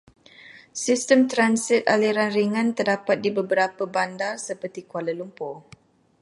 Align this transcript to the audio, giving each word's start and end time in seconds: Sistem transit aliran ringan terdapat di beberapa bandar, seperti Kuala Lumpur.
Sistem 0.83 1.19
transit 1.33 1.83
aliran 1.95 2.31
ringan 2.35 2.69
terdapat 2.77 3.17
di 3.23 3.29
beberapa 3.39 3.83
bandar, 3.95 4.33
seperti 4.47 4.79
Kuala 4.89 5.13
Lumpur. 5.19 5.55